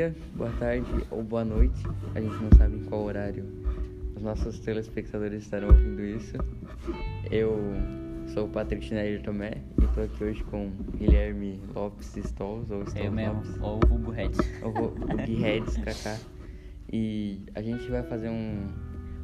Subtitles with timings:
[0.00, 1.84] Dia, boa tarde ou boa noite.
[2.14, 3.44] A gente não sabe em qual horário
[4.16, 6.38] os nossos telespectadores estarão ouvindo isso.
[7.30, 7.60] Eu
[8.32, 13.04] sou o Patrick Schneider Tomé e estou aqui hoje com Guilherme Lopes Stolls, ou Stolls
[13.04, 14.30] Eu mesmo, Lopes, ou o Hugo Red.
[14.62, 16.18] ou o Gui Reds, Kaká.
[16.90, 18.68] E a gente vai fazer um...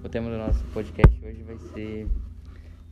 [0.05, 2.06] O tema do nosso podcast hoje vai ser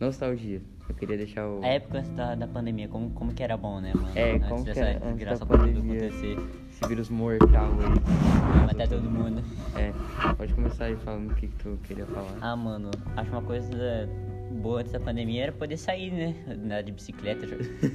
[0.01, 0.63] nostalgia.
[0.89, 1.63] Eu queria deixar o...
[1.63, 4.09] A época antes da, da pandemia, como, como que era bom, né, mano?
[4.15, 6.39] É, antes como que dessa era antes da desgraça toda acontecer.
[6.71, 8.67] Esse vírus mortal aí.
[8.67, 9.43] Matar todo mundo.
[9.77, 9.93] É,
[10.35, 12.37] pode começar aí falando o que, que tu queria falar.
[12.41, 14.09] Ah, mano, acho uma coisa
[14.51, 16.35] boa antes da pandemia era poder sair, né?
[16.49, 17.47] Andar de bicicleta,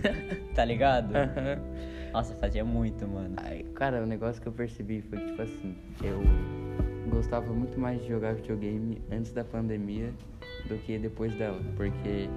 [0.56, 1.14] tá ligado?
[2.12, 3.36] Nossa, fazia muito, mano.
[3.38, 6.22] Ai, cara, o negócio que eu percebi foi que, tipo assim, eu
[7.10, 10.14] gostava muito mais de jogar videogame antes da pandemia
[10.68, 12.30] do que depois dela, porque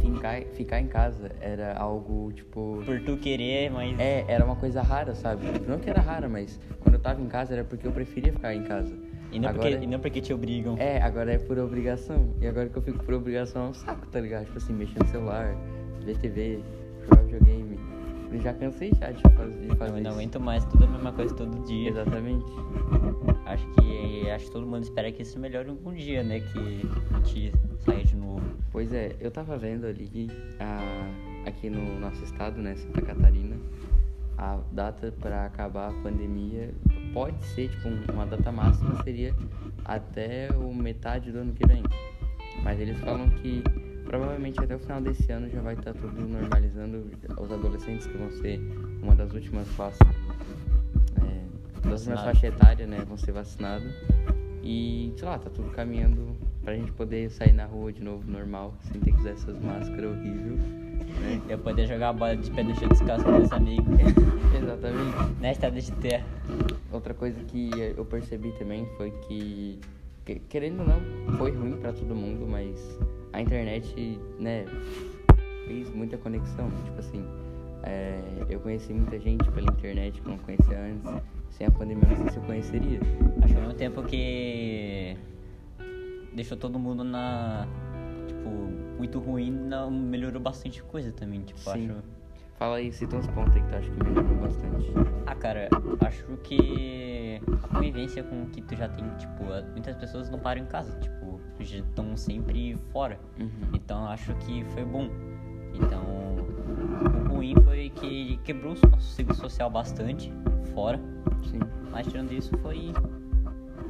[0.00, 2.82] ficar, ficar em casa era algo, tipo.
[2.84, 3.98] Por tu querer, mas.
[3.98, 5.44] É, era uma coisa rara, sabe?
[5.66, 8.54] Não que era rara, mas quando eu tava em casa era porque eu preferia ficar
[8.54, 8.96] em casa.
[9.32, 10.76] E não, Agora- porque, e não porque te obrigam.
[10.78, 12.30] É, agora é por obrigação.
[12.40, 14.44] E agora que eu fico por obrigação é um saco, tá ligado?
[14.46, 15.54] Tipo assim, mexer no celular,
[16.04, 16.60] ver TV,
[17.02, 17.78] jogar videogame.
[18.32, 20.08] Eu já cansei já de fazer, de fazer não isso.
[20.10, 21.90] aguento mais, tudo a mesma coisa todo dia.
[21.90, 22.44] Exatamente.
[23.46, 26.40] Acho que acho que todo mundo espera que isso melhore algum dia, né?
[26.40, 26.82] Que
[27.14, 27.20] a
[27.94, 28.42] de novo.
[28.72, 30.28] Pois é, eu tava vendo ali
[30.60, 33.56] a, aqui no nosso estado, né, Santa Catarina,
[34.38, 36.74] a data para acabar a pandemia
[37.14, 39.34] pode ser, tipo, um- uma data máxima seria
[39.84, 41.82] até o metade do ano que vem.
[42.62, 43.62] Mas eles falam que
[44.04, 47.10] provavelmente até o final desse ano já vai estar tudo normalizando.
[47.40, 48.60] Os adolescentes que vão ser
[49.02, 50.00] uma das últimas classes,
[51.16, 53.92] é, das últimas faixas etárias, né, vão ser vacinados.
[54.62, 58.74] E, sei lá, tá tudo caminhando pra gente poder sair na rua de novo normal,
[58.82, 61.40] sem ter que usar essas máscaras horríveis, né?
[61.48, 63.86] Eu poder jogar a bola de pé no chão descalço com meus amigos.
[64.60, 65.40] Exatamente.
[65.40, 66.26] na estrada de terra.
[66.90, 69.78] Outra coisa que eu percebi também foi que,
[70.24, 72.98] que, querendo ou não, foi ruim pra todo mundo, mas
[73.32, 74.64] a internet, né,
[75.68, 76.68] fez muita conexão.
[76.84, 77.24] Tipo assim,
[77.84, 81.22] é, eu conheci muita gente pela internet que eu não conhecia antes.
[81.50, 83.00] Sem a pandemia, eu não sei se eu conheceria.
[83.40, 85.16] Acho que ao mesmo tempo que
[86.36, 87.66] deixou todo mundo na.
[88.28, 88.48] Tipo,
[88.98, 91.40] muito ruim, não, melhorou bastante coisa também.
[91.40, 91.90] Tipo, Sim.
[91.90, 92.02] acho.
[92.58, 94.92] Fala aí, cita uns pontos aí que tu acha que melhorou bastante.
[95.26, 95.68] Ah, cara,
[96.06, 100.62] acho que a convivência com o que tu já tem, tipo, muitas pessoas não param
[100.62, 103.18] em casa, tipo, estão sempre fora.
[103.38, 103.50] Uhum.
[103.74, 105.10] Então acho que foi bom.
[105.74, 106.36] Então,
[107.26, 110.32] o ruim foi que quebrou o nosso ciclo social bastante
[110.72, 110.98] fora.
[111.50, 111.60] Sim.
[111.90, 112.90] Mas tirando isso foi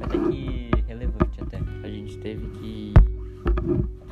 [0.01, 1.59] até que relevante até.
[1.83, 2.93] A gente teve que.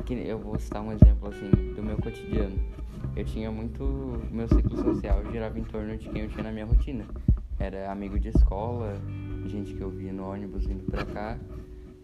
[0.04, 2.56] que eu vou citar um exemplo assim do meu cotidiano.
[3.14, 4.22] Eu tinha muito.
[4.30, 7.04] Meu ciclo social girava em torno de quem eu tinha na minha rotina.
[7.58, 9.00] Era amigo de escola,
[9.46, 11.38] gente que eu via no ônibus vindo pra cá.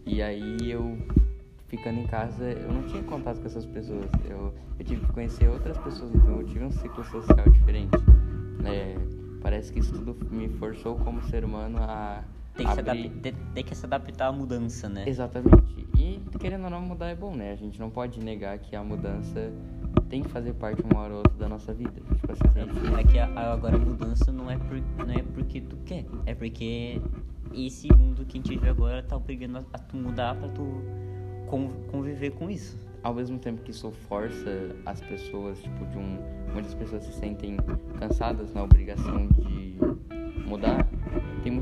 [0.05, 0.97] E aí eu,
[1.67, 4.09] ficando em casa, eu não tinha contato com essas pessoas.
[4.29, 7.95] Eu, eu tive que conhecer outras pessoas, então eu tive um ciclo social diferente.
[8.65, 8.95] É,
[9.41, 12.23] parece que isso tudo me forçou como ser humano a.
[12.55, 13.09] Tem que, se abrir-
[13.53, 15.03] tem- que se adaptar à mudança, né?
[15.07, 15.87] Exatamente.
[15.97, 17.51] E querendo ou não mudar é bom, né?
[17.51, 19.51] A gente não pode negar que a mudança
[20.09, 21.99] tem que fazer parte uma hora ou outra da nossa vida.
[22.19, 25.77] Tipo assim, gente- É que agora a mudança não é, por, não é porque tu
[25.85, 27.01] quer, é porque
[27.53, 30.63] esse mundo que a gente vive agora tá obrigando a, tu mudar pra tu
[31.47, 32.77] con- conviver com isso.
[33.01, 36.17] ao mesmo tempo que isso força as pessoas, tipo, de um.
[36.53, 37.57] Muitas pessoas se sentem
[37.99, 39.75] cansadas na obrigação de
[40.47, 40.87] mudar.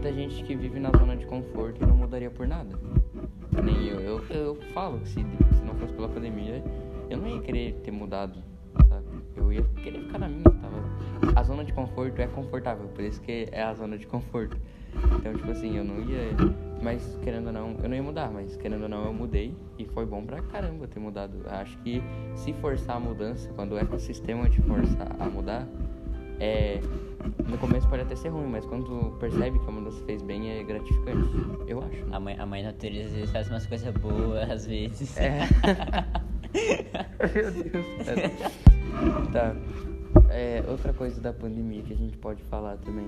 [0.01, 2.75] Muita gente que vive na zona de conforto e não mudaria por nada.
[3.63, 3.99] Nem eu.
[3.99, 6.63] Eu, eu falo que se, se não fosse pela pandemia,
[7.07, 8.43] eu não ia querer ter mudado,
[8.89, 9.05] sabe?
[9.35, 11.39] Eu ia querer ficar na minha, tava.
[11.39, 14.57] A zona de conforto é confortável, por isso que é a zona de conforto.
[15.19, 16.31] Então, tipo assim, eu não ia.
[16.81, 19.85] Mas querendo ou não, eu não ia mudar, mas querendo ou não, eu mudei e
[19.85, 21.43] foi bom pra caramba ter mudado.
[21.45, 22.01] Acho que
[22.33, 25.67] se forçar a mudança, quando o ecossistema te força a mudar,
[26.41, 26.81] é.
[27.47, 30.63] No começo pode até ser ruim, mas quando percebe que a mudança fez bem, é
[30.63, 31.29] gratificante.
[31.67, 32.05] Eu acho.
[32.05, 32.15] né?
[32.15, 35.15] A mãe, a mãe natureza às vezes faz umas coisas boas, às vezes.
[35.17, 35.41] É.
[37.35, 38.31] Meu Deus, cara.
[39.31, 39.55] Tá.
[40.31, 43.07] É, outra coisa da pandemia que a gente pode falar também.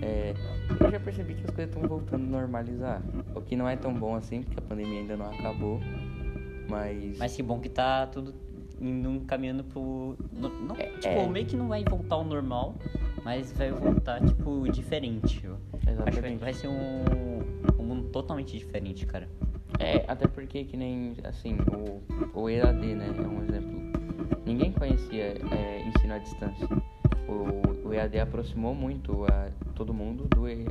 [0.00, 0.32] É,
[0.80, 3.02] eu já percebi que as coisas estão voltando a normalizar.
[3.34, 5.80] O que não é tão bom assim, porque a pandemia ainda não acabou.
[6.68, 7.18] Mas.
[7.18, 8.32] Mas que bom que tá tudo
[8.80, 10.16] indo caminhando pro.
[10.32, 11.26] no- não, É, tipo, é.
[11.28, 12.74] meio que não vai voltar ao normal,
[13.24, 15.44] mas vai voltar, tipo, diferente.
[15.44, 16.38] Eu Acho que Exatamente.
[16.40, 17.40] vai ser um,
[17.78, 19.28] um mundo totalmente diferente, cara.
[19.78, 21.56] É, até porque que nem, assim,
[22.34, 23.78] o, o EAD, né, é um exemplo.
[24.44, 26.66] Ninguém conhecia é, ensino à distância.
[27.28, 30.66] o, o EAD aproximou muito a, todo mundo do E-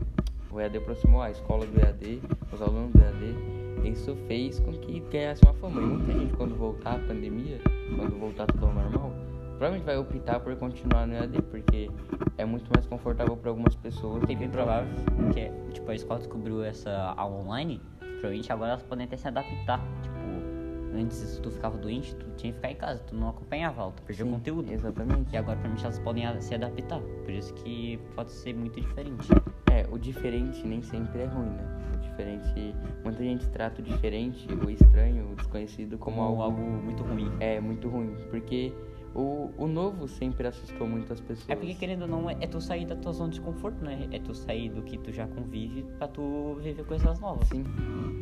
[0.50, 2.22] o EAD aproximou a escola do EAD,
[2.52, 3.57] os alunos do EAD.
[3.88, 5.82] Isso fez com que ganhasse uma fama.
[5.82, 7.60] E muita gente, quando voltar a pandemia,
[7.96, 9.14] quando voltar tudo ao normal,
[9.58, 11.90] provavelmente vai optar por continuar no EAD, porque
[12.38, 14.24] é muito mais confortável para algumas pessoas.
[14.24, 14.88] É bem provável
[15.34, 19.80] que, tipo, a escola descobriu essa aula online, provavelmente agora elas podem até se adaptar.
[20.02, 23.80] Tipo, antes se tu ficava doente, tu tinha que ficar em casa, tu não acompanhava
[23.80, 24.72] a aula, tu perdia o Sim, conteúdo.
[24.72, 25.34] Exatamente.
[25.34, 27.00] E agora, provavelmente, elas podem se adaptar.
[27.00, 29.28] Por isso que pode ser muito diferente.
[29.78, 31.64] É, o diferente nem sempre é ruim, né?
[31.96, 32.76] O diferente.
[33.04, 37.32] Muita gente trata o diferente, o estranho, o desconhecido como, Como algo, algo muito ruim.
[37.40, 38.16] é muito ruim.
[38.32, 38.74] Porque
[39.14, 41.48] o, o novo sempre assustou muito as pessoas.
[41.50, 44.08] É porque, querendo ou não, é é tu sair da tua zona de conforto, né?
[44.12, 47.48] É tu sair do que tu já convive pra tu viver coisas novas.
[47.50, 47.64] Sim.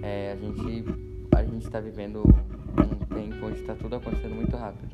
[0.04, 0.86] É, a gente.
[1.36, 4.90] A gente tá vivendo um tempo onde tá tudo acontecendo muito rápido.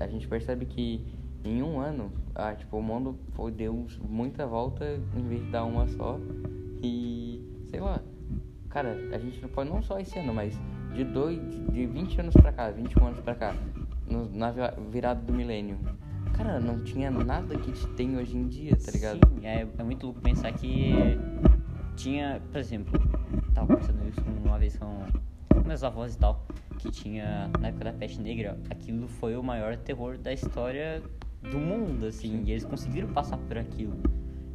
[0.00, 1.04] A gente percebe que
[1.48, 4.84] em um ano, ah, tipo, o mundo foi, deu muita volta
[5.16, 6.18] em vez de dar uma só.
[6.82, 8.00] E sei lá.
[8.68, 10.54] Cara, a gente não pode não só esse ano, mas
[10.94, 11.38] de dois,
[11.72, 13.56] de 20 anos pra cá, 21 anos pra cá,
[14.06, 14.60] no- na vi-
[14.90, 15.78] virada do milênio.
[16.34, 19.18] Cara, não tinha nada que tem hoje em dia, tá ligado?
[19.28, 20.92] Sim, é, é muito louco pensar que
[21.96, 22.92] tinha, por exemplo,
[23.54, 25.04] tava conversando isso uma vez com
[25.66, 26.46] meus avós e tal,
[26.78, 31.02] que tinha, na época da peste negra, aquilo foi o maior terror da história
[31.42, 33.96] do mundo, assim, e eles conseguiram passar por aquilo.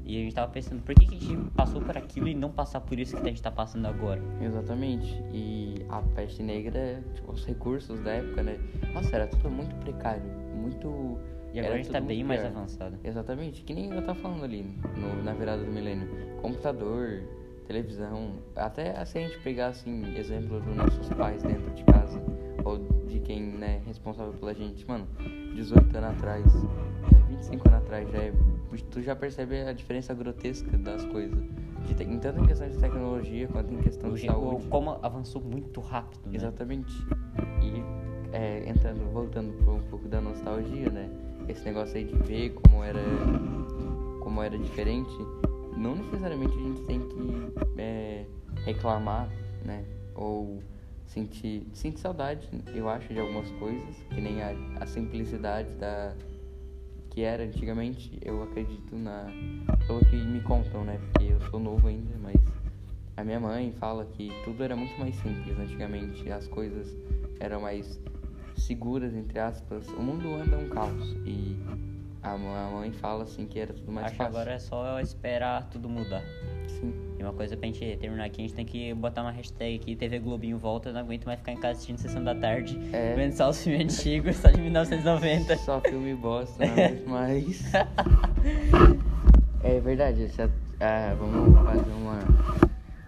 [0.06, 2.51] E a gente tava pensando, por que, que a gente passou por aquilo e não
[2.51, 4.21] passar por isso que a gente tá passando agora?
[4.41, 5.24] Exatamente.
[5.31, 8.59] E a peste negra, tipo, os recursos da época, né?
[8.94, 11.18] Nossa, era tudo muito precário, muito.
[11.53, 12.50] E agora era a gente tá bem muito mais pior.
[12.51, 12.97] avançado.
[13.01, 14.63] Exatamente, que nem eu tava falando ali
[14.97, 16.09] no- na virada do milênio.
[16.41, 17.21] Computador,
[17.65, 22.19] televisão, até se a gente pegar assim, exemplo dos nossos pais dentro de casa,
[22.63, 22.77] ou
[23.07, 25.07] de quem né, é responsável pela gente, mano,
[25.56, 28.33] 18 anos atrás, é, 25 anos atrás, já é,
[28.89, 31.39] tu já percebe a diferença grotesca das coisas.
[31.88, 34.68] De te- tanto em questão de tecnologia quanto em questão O, de saúde.
[34.69, 36.36] como avançou muito rápido, né?
[36.38, 36.94] Exatamente.
[37.62, 37.83] E
[38.31, 41.09] é, entrando, voltando para um pouco da nostalgia, né?
[41.50, 43.01] Esse negócio aí de ver como era,
[44.21, 45.12] como era diferente,
[45.75, 48.25] não necessariamente a gente tem que é,
[48.63, 49.27] reclamar,
[49.66, 49.83] né?
[50.16, 50.63] Ou
[51.05, 56.15] sentir, sentir saudade, eu acho, de algumas coisas, que nem a, a simplicidade da
[57.09, 59.27] que era antigamente, eu acredito na
[59.85, 61.00] pelo que me contam, né?
[61.11, 62.41] Porque eu sou novo ainda, mas
[63.15, 66.88] a minha mãe fala que tudo era muito mais simples antigamente, as coisas
[67.39, 67.99] eram mais
[68.56, 69.88] seguras, entre aspas.
[69.89, 71.56] O mundo anda um caos e
[72.23, 74.35] a mãe fala assim que era tudo mais Acho que fácil.
[74.37, 76.23] agora é só esperar tudo mudar.
[76.67, 79.75] Sim, E uma coisa pra gente terminar aqui, a gente tem que botar uma hashtag
[79.75, 82.79] aqui, TV Globinho volta, eu não aguento mais ficar em casa assistindo Sessão da Tarde,
[82.93, 83.13] É.
[83.15, 85.57] vendo só os filmes antigos, só de 1990.
[85.57, 87.63] só filme bosta, aguento mais.
[89.63, 90.49] é verdade, essa,
[90.79, 92.19] ah, vamos fazer uma.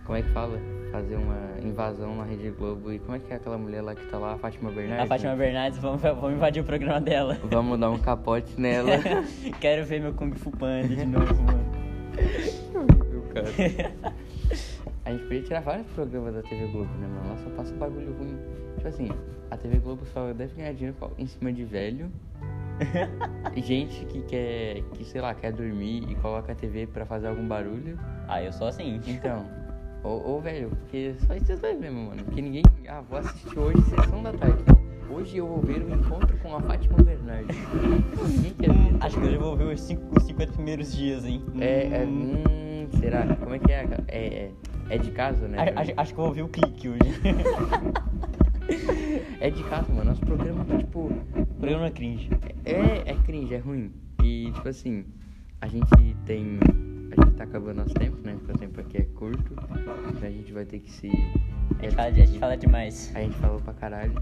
[0.06, 0.60] Como é que fala?
[0.96, 2.90] Fazer uma invasão na Rede Globo.
[2.90, 5.04] E como é que é aquela mulher lá que tá lá, a Fátima Bernardes?
[5.04, 7.38] A Fátima Bernardes, vamos, vamos invadir o programa dela.
[7.44, 8.92] Vamos dar um capote nela.
[9.60, 11.66] Quero ver meu Kung Fu Panda de novo, mano.
[13.12, 13.92] Meu cara.
[15.04, 17.28] A gente podia tirar vários programas da TV Globo, né, mano?
[17.28, 18.40] Ela só passa bagulho ruim.
[18.78, 19.10] Tipo assim,
[19.52, 22.10] a TV Globo só deve ganhar dinheiro em cima de velho.
[23.54, 27.46] Gente que quer, que sei lá, quer dormir e coloca a TV pra fazer algum
[27.46, 28.00] barulho.
[28.30, 29.02] Ah, eu sou assim.
[29.06, 29.46] Então,
[30.06, 32.24] ou, ou velho, porque só esses dois mesmo, mano.
[32.24, 32.64] Porque ninguém.
[32.88, 34.64] Ah, vou assistir hoje sessão da tarde.
[34.68, 34.86] Não.
[35.16, 37.56] Hoje eu vou ver o encontro com a Fátima Bernardes.
[38.36, 38.98] Ninguém quer ver.
[39.02, 41.44] Acho que hoje eu vou ver os, cinco, os 50 primeiros dias, hein?
[41.60, 42.06] É, é.
[42.06, 43.26] Hum, será?
[43.36, 43.88] Como é que é?
[44.08, 44.52] É, é,
[44.90, 45.58] é de casa, né?
[45.60, 47.00] a- acho, acho que eu vou ver o clique hoje.
[49.40, 50.06] É de casa, mano.
[50.10, 51.12] Nosso programa tá tipo.
[51.60, 52.30] programa cringe.
[52.66, 53.92] É, é cringe, é ruim.
[54.24, 55.06] E tipo assim,
[55.62, 55.88] a gente
[56.26, 56.60] tem.
[57.18, 58.34] Gente tá acabando nosso tempo, né?
[58.34, 59.54] Porque o tempo aqui é curto.
[60.10, 61.10] Então a gente vai ter que se.
[61.80, 63.12] A gente, fala, a gente fala demais.
[63.16, 64.14] A gente falou pra caralho.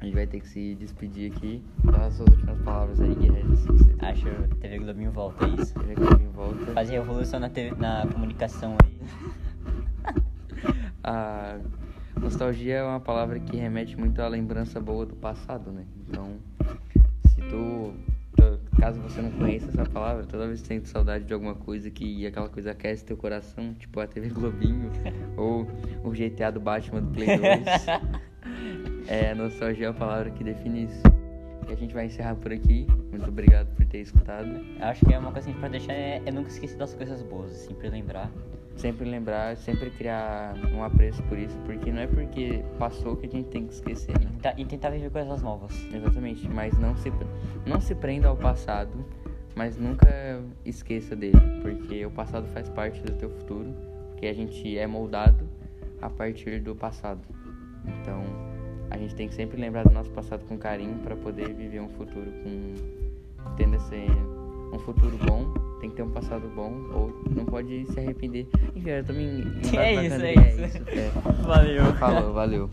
[0.00, 1.62] A gente vai ter que se despedir aqui.
[1.82, 3.58] Dá as suas últimas palavras aí, guerreiros.
[3.60, 4.08] se você tem.
[4.08, 5.74] Acho que TV Globinho volta, é isso.
[5.74, 6.66] Que em volta.
[6.72, 9.00] Fazer revolução na, TV, na comunicação aí.
[11.02, 11.58] A
[12.20, 15.84] nostalgia é uma palavra que remete muito à lembrança boa do passado, né?
[16.08, 16.38] Então,
[18.84, 22.26] caso você não conheça essa palavra, toda vez que sente saudade de alguma coisa que
[22.26, 24.90] aquela coisa aquece teu coração, tipo a TV Globinho
[25.38, 25.66] ou
[26.04, 27.40] o GTA do Batman do Play 2,
[29.08, 31.02] é, nostalgia é a palavra que define isso.
[31.66, 32.86] E a gente vai encerrar por aqui.
[33.10, 34.50] Muito obrigado por ter escutado.
[34.78, 36.92] Acho que é uma coisa que a gente pode deixar é, é nunca esquecer das
[36.92, 38.30] coisas boas, sempre lembrar.
[38.76, 43.30] Sempre lembrar, sempre criar um apreço por isso, porque não é porque passou que a
[43.30, 44.28] gente tem que esquecer, né?
[44.42, 45.72] Tá- E tentar viver coisas novas.
[45.92, 47.12] Exatamente, mas não se,
[47.64, 49.04] não se prenda ao passado,
[49.54, 50.08] mas nunca
[50.64, 53.72] esqueça dele, porque o passado faz parte do teu futuro,
[54.10, 55.48] porque a gente é moldado
[56.02, 57.20] a partir do passado.
[57.86, 58.22] Então,
[58.90, 61.88] a gente tem que sempre lembrar do nosso passado com carinho para poder viver um
[61.90, 62.74] futuro com
[63.56, 64.06] tendo esse
[64.74, 65.44] um futuro bom,
[65.80, 68.48] tem que ter um passado bom ou não pode se arrepender.
[68.74, 69.42] Enfim, eu tô me
[69.78, 70.78] É isso, é é isso.
[70.78, 70.84] isso.
[70.88, 71.10] É.
[71.46, 71.84] Valeu.
[71.94, 72.70] Falou, valeu.